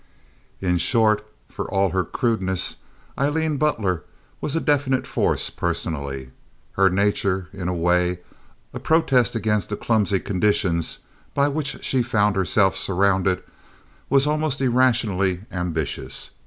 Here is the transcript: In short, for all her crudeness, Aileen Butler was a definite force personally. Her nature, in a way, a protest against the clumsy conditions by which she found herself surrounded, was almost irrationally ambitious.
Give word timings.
In 0.61 0.79
short, 0.79 1.27
for 1.47 1.69
all 1.69 1.89
her 1.91 2.03
crudeness, 2.03 2.77
Aileen 3.19 3.57
Butler 3.57 4.01
was 4.41 4.55
a 4.55 4.59
definite 4.59 5.05
force 5.05 5.51
personally. 5.51 6.31
Her 6.71 6.89
nature, 6.89 7.49
in 7.53 7.67
a 7.67 7.73
way, 7.75 8.17
a 8.73 8.79
protest 8.79 9.35
against 9.35 9.69
the 9.69 9.77
clumsy 9.77 10.19
conditions 10.19 10.97
by 11.35 11.49
which 11.49 11.83
she 11.85 12.01
found 12.01 12.35
herself 12.35 12.75
surrounded, 12.75 13.43
was 14.09 14.25
almost 14.25 14.59
irrationally 14.59 15.41
ambitious. 15.51 16.31